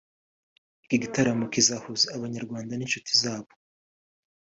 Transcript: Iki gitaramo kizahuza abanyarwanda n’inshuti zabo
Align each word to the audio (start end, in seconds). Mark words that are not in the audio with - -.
Iki 0.85 0.97
gitaramo 1.03 1.43
kizahuza 1.53 2.05
abanyarwanda 2.15 2.73
n’inshuti 2.75 3.11
zabo 3.21 3.51